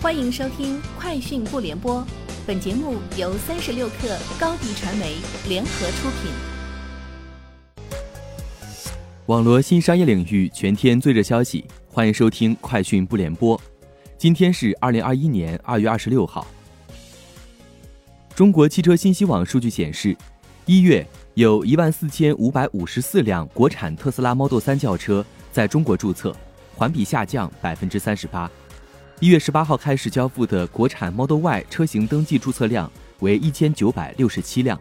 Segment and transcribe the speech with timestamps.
[0.00, 2.00] 欢迎收听《快讯不联播》，
[2.46, 5.16] 本节目由三十六克高低传媒
[5.48, 6.30] 联合出品。
[9.26, 13.58] 网络新商业领域全天最热消息，欢迎收听《快讯不联播》。
[14.16, 16.46] 今天是二零二一年二月二十六号。
[18.36, 20.16] 中国汽车信息网数据显示，
[20.64, 21.04] 一月
[21.34, 26.32] 有一万四千五百五十四辆国产特斯拉 Model 3轿车在中国注册，
[26.76, 28.48] 环比下降百分之三十八。
[29.20, 32.88] 一月十八号开始交付的国产 Model Y 车型登记注册量
[33.18, 34.80] 为一千九百六十七辆。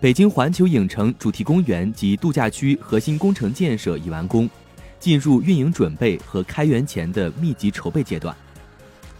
[0.00, 4.50] 北京环球影城主题公园及度假区核心工程建设已完工，
[4.98, 8.36] 进入运营准备和开园前的密集筹备阶段。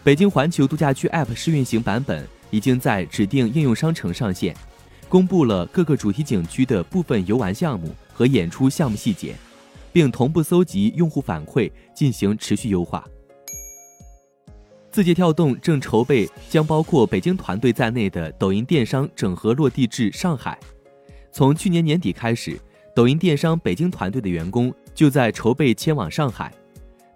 [0.03, 4.57] 北京环球度假区 App 试运行版本已经在指定应用商城上线，
[5.09, 9.37] 公布了各个主题景区的部分游玩项目和演出项目细节，
[9.93, 13.07] 并同步搜集用户反馈进行持续优化。
[14.91, 20.59] 字节跳动正筹备将包括北京团队在内的抖音电商整合落地至上海。
[21.31, 22.61] 从去年年底开始，
[22.95, 26.53] 抖音电商北京团队的员工就在筹备迁往上海，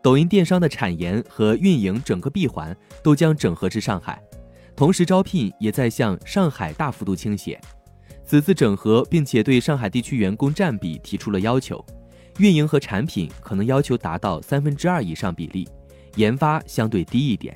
[0.00, 4.22] 抖音电商的产研和运营整个闭环都将整合至上海，
[4.76, 7.60] 同时招聘也在向上海大幅度倾斜。
[8.24, 11.84] 此次整合并且对上海地区员工占比提出了要求，
[12.38, 15.68] 运营和产品可能要求达到三分之二以上比例，
[16.14, 17.52] 研发相对低一点。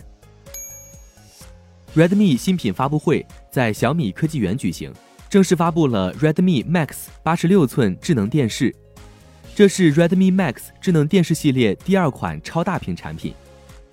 [1.99, 4.95] Redmi 新品发布会在小米科技园举行，
[5.29, 8.73] 正式发布了 Redmi Max 八十六寸智能电视。
[9.53, 13.35] 这是 Redmi Max 智能电视系列第二款超大屏产品。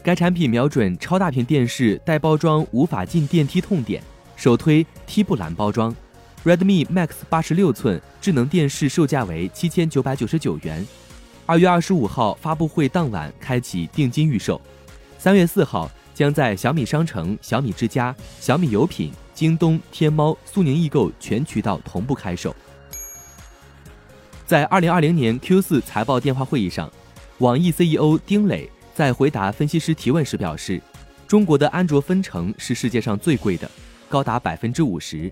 [0.03, 4.03] 该产品瞄准超大屏电视带包装无法进电梯痛点，
[4.36, 5.92] 首推 T 不蓝包装。
[6.44, 10.86] Redmi Max 八十六寸智能电视售价为七千九百九十九元。
[11.47, 14.62] 二月二十五号发布会当晚开启定金预售，
[15.17, 15.90] 三月四号。
[16.16, 22.55] 将在小米商城、小米之家、小米有品、京东、天猫、苏宁易购全渠道同步开售。
[24.45, 26.90] 在二零二零年 Q 四财报电话会议上，
[27.40, 30.81] 网易 CEO 丁磊在回答分析师提问时表示，
[31.28, 33.69] 中国的安卓分成是世界上最贵的，
[34.07, 35.29] 高达百分之五十。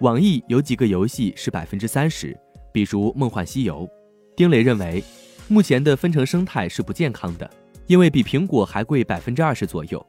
[0.00, 2.36] 网易有几个游戏是百分之三十，
[2.72, 3.86] 比如《梦幻西游》。
[4.36, 5.02] 丁磊认为，
[5.48, 7.50] 目前的分成生态是不健康的。
[7.90, 10.06] 因为比苹果还贵百分之二十左右，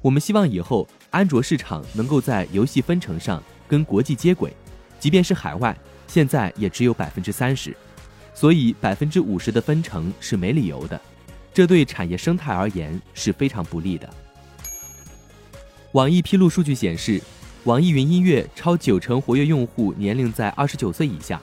[0.00, 4.54] 我们希望以后安卓市场能够在游戏分成上跟国际接轨，
[5.00, 5.76] 即便是海外，
[6.06, 7.76] 现在也只有百分之三十，
[8.32, 11.00] 所以百分之五十的分成是没理由的，
[11.52, 14.08] 这对产业生态而言是非常不利的。
[15.94, 17.20] 网易披露数据显示，
[17.64, 21.42] 网易云音乐超九成活跃用户年龄在二十九岁以下，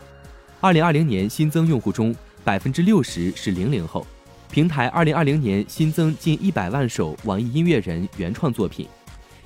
[0.61, 4.07] 二零二零年新增用户中百分之六十是零零后。
[4.53, 8.87] 平台二零二零年新增近一百万首网易音乐人原创作品，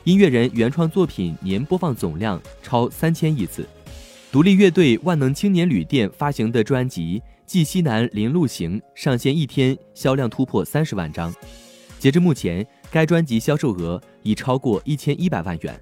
[0.04, 3.66] 音乐人原创作品年播放总量超三千亿次。
[4.34, 11.34] 独立乐队万能青年旅店发行的专辑《寄西南林路行》上线一天销量突破三十万张，
[11.98, 15.80] 截至目前，该专辑销售额已超过一千一百万元。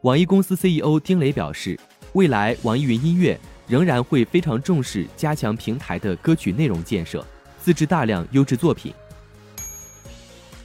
[0.00, 1.78] 网易公司 CEO 丁磊表示，
[2.14, 3.38] 未来网易云音乐
[3.68, 7.24] 仍然会非常重视加强平台的歌曲内容建设。
[7.68, 8.94] 自制大量优质作品。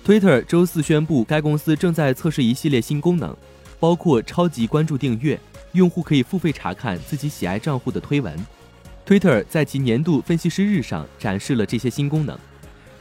[0.06, 3.36] Twitter 周四宣布，该公司正在测试一系列新功能，
[3.78, 5.38] 包括超级关注订阅，
[5.74, 8.34] 用户可以付费查看自己喜爱账户的推文。
[9.06, 12.40] Twitter 在其年度分析师日上展示了这些新功能。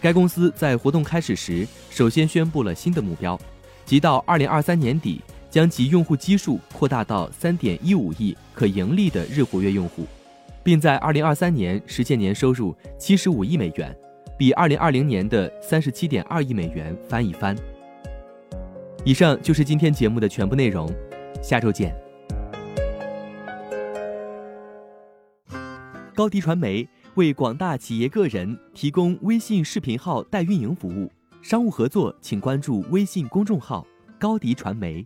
[0.01, 3.41] 该公司在活动开始时首先宣布了新的目标，
[3.87, 10.09] 即到2023年底将其用户基数扩大到3.15亿可盈利的日活跃用户。
[10.65, 13.97] 并在二零二三年实现年收入七十五亿美元，
[14.39, 17.57] 比二零二零年的三十七点二亿美元翻一番。
[19.05, 20.89] 以上就是今天节目的全部内容，
[21.43, 21.95] 下周见。
[26.15, 33.85] 高迪传媒为广大企业个人提供微信视频号代运营服务，商务合作请关注微信公众号
[34.19, 35.05] 高迪传媒。